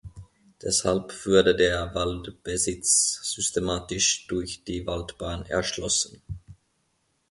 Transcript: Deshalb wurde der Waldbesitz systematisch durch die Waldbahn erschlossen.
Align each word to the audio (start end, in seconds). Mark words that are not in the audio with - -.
Deshalb 0.63 1.27
wurde 1.27 1.55
der 1.55 1.93
Waldbesitz 1.93 3.19
systematisch 3.21 4.25
durch 4.25 4.63
die 4.63 4.87
Waldbahn 4.87 5.45
erschlossen. 5.45 6.23